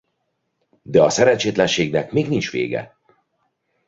De 0.81 1.01
a 1.03 1.09
szerencsétlenségnek 1.09 2.11
még 2.11 2.27
nincs 2.29 2.51
vége. 2.51 2.97